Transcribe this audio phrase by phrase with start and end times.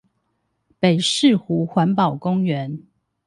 [0.79, 2.87] 北勢湖環保公園